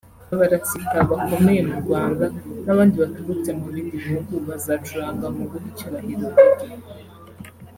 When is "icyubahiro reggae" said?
5.71-6.75